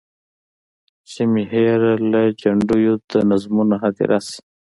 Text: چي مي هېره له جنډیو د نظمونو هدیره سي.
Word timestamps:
چي 1.09 1.21
مي 1.31 1.43
هېره 1.51 1.93
له 2.11 2.21
جنډیو 2.41 2.93
د 3.11 3.13
نظمونو 3.29 3.75
هدیره 3.83 4.19
سي. 4.27 4.39